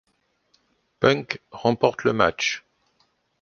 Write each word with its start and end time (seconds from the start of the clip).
Punk 0.99 1.43
remporte 1.51 2.05
le 2.05 2.13
match. 2.13 2.63